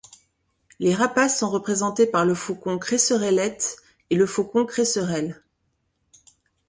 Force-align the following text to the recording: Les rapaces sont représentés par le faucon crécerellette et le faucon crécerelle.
Les 0.79 0.95
rapaces 0.95 1.37
sont 1.37 1.51
représentés 1.51 2.07
par 2.07 2.25
le 2.25 2.33
faucon 2.33 2.79
crécerellette 2.79 3.77
et 4.09 4.15
le 4.15 4.25
faucon 4.25 4.65
crécerelle. 4.65 5.43